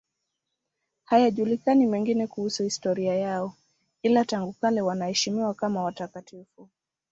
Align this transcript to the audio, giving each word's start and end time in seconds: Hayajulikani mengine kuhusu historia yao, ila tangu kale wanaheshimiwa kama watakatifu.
Hayajulikani 1.03 1.85
mengine 1.87 2.27
kuhusu 2.27 2.63
historia 2.63 3.15
yao, 3.15 3.53
ila 4.03 4.25
tangu 4.25 4.53
kale 4.53 4.81
wanaheshimiwa 4.81 5.53
kama 5.53 5.83
watakatifu. 5.83 6.69